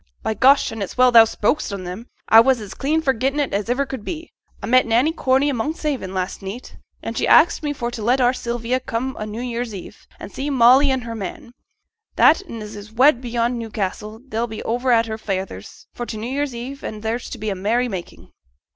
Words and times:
'By 0.23 0.33
gosh, 0.33 0.71
an' 0.71 0.81
it's 0.81 0.97
well 0.97 1.11
thou'st 1.11 1.33
spoke 1.33 1.61
on 1.71 1.85
'em; 1.85 2.07
a 2.27 2.41
was 2.41 2.59
as 2.59 2.73
clean 2.73 3.03
forgettin' 3.03 3.39
it 3.39 3.53
as 3.53 3.69
iver 3.69 3.85
could 3.85 4.03
be. 4.03 4.31
A 4.59 4.65
met 4.65 4.87
Nanny 4.87 5.11
Corney 5.11 5.47
i' 5.47 5.51
Monkshaven 5.53 6.11
last 6.11 6.41
neet, 6.41 6.75
and 7.03 7.15
she 7.15 7.27
axed 7.27 7.61
me 7.61 7.71
for 7.71 7.91
t' 7.91 8.01
let 8.01 8.19
our 8.19 8.33
Sylvia 8.33 8.79
come 8.79 9.15
o' 9.19 9.25
New 9.25 9.43
Year's 9.43 9.75
Eve, 9.75 10.07
an' 10.19 10.31
see 10.31 10.49
Molly 10.49 10.89
an' 10.89 11.01
her 11.01 11.13
man, 11.13 11.53
that 12.15 12.41
'n 12.49 12.63
as 12.63 12.75
is 12.75 12.91
wed 12.91 13.21
beyond 13.21 13.59
Newcassel, 13.59 14.21
they'll 14.27 14.47
be 14.47 14.63
over 14.63 14.91
at 14.91 15.05
her 15.05 15.19
feyther's, 15.19 15.85
for 15.93 16.07
t' 16.07 16.17
New 16.17 16.31
Year, 16.31 16.47
an' 16.81 17.01
there's 17.01 17.29
to 17.29 17.37
be 17.37 17.51
a 17.51 17.55
merry 17.55 17.87
making.' 17.87 18.31